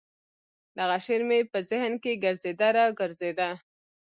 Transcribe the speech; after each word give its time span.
دغه 0.77 0.97
شعر 1.05 1.21
مې 1.29 1.39
په 1.51 1.59
ذهن 1.69 1.93
کښې 2.03 2.13
ګرځېده 2.23 2.67
راګرځېده. 2.77 3.49